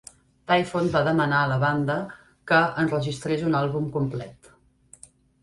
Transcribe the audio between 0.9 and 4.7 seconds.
va demanar a la banda que enregistrés un àlbum complet.